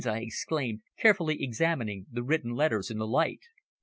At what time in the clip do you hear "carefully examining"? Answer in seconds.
0.97-2.07